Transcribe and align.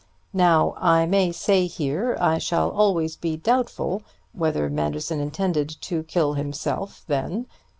"Now 0.33 0.73
I 0.79 1.05
may 1.05 1.31
say 1.31 1.67
here 1.67 2.17
I 2.19 2.39
shall 2.39 2.71
always 2.71 3.15
be 3.15 3.37
doubtful 3.37 4.01
whether 4.33 4.67
Manderson 4.67 5.19
intended 5.19 5.69
to 5.81 6.01
kill 6.01 6.33
himself 6.33 7.03
then. 7.05 7.45